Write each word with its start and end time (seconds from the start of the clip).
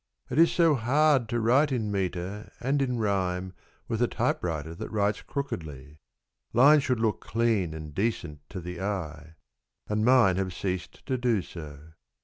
It 0.31 0.39
is 0.39 0.51
so 0.51 0.73
hard 0.73 1.29
to 1.29 1.39
write 1.39 1.71
in 1.71 1.91
metre 1.91 2.51
and 2.59 2.81
in 2.81 2.97
rime 2.97 3.53
With 3.87 4.01
a 4.01 4.07
typewriter 4.07 4.73
that 4.73 4.89
writes 4.89 5.21
crookedly. 5.21 5.97
Lines 6.53 6.81
should 6.83 6.99
look 6.99 7.21
clean 7.21 7.75
and 7.75 7.93
decent 7.93 8.39
to 8.49 8.59
the 8.59 8.81
eye, 8.81 9.35
And 9.87 10.03
mine 10.03 10.37
have 10.37 10.55
ceased 10.55 11.05
to 11.05 11.19
do 11.19 11.43
so. 11.43 11.93